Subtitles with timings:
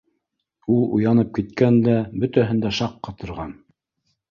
[0.75, 1.95] Ул уянып киткән дә,
[2.25, 3.57] бөтәһен дә шаҡ ҡатырған.